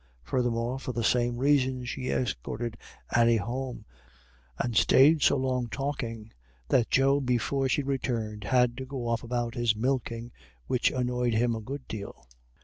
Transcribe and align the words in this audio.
Furthermore, 0.23 0.79
for 0.79 0.93
the 0.93 1.03
same 1.03 1.37
reason, 1.37 1.85
she 1.85 2.09
escorted 2.09 2.75
Annie 3.15 3.37
home, 3.37 3.85
and 4.57 4.75
stayed 4.75 5.21
so 5.21 5.37
long 5.37 5.69
talking, 5.69 6.33
that 6.69 6.89
Joe 6.89 7.19
before 7.21 7.69
she 7.69 7.83
returned 7.83 8.45
had 8.45 8.75
to 8.77 8.85
go 8.87 9.07
off 9.07 9.21
about 9.21 9.53
his 9.53 9.75
milking, 9.75 10.31
which 10.65 10.89
annoyed 10.89 11.35
him 11.35 11.55
a 11.55 11.61
good 11.61 11.87
deal. 11.87 12.25